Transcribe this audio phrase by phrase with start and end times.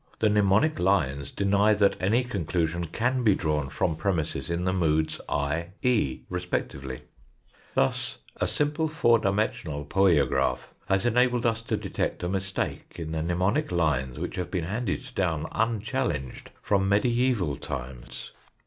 [0.17, 5.21] The mnemonic lines deny that any conclusion can be drawn from premisses in the moods
[5.29, 7.01] I, E, respectively
[7.75, 13.21] Thus a simple four dimensional poiograph has enabled us to detect a mistake in the
[13.21, 18.31] mnemonic lines which have been handed down unchallenged from mediaeval times.